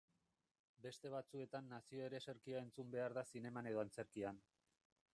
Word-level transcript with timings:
Beste 0.85 1.11
batzuetan 1.15 1.69
nazio 1.75 2.07
ereserkia 2.07 2.65
entzun 2.69 2.91
behar 2.99 3.19
da 3.21 3.27
zineman 3.35 3.73
edo 3.75 3.87
antzerkian. 3.87 4.45